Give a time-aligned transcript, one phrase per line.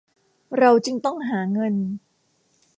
[0.57, 1.75] เราจึงต้องหาเงิน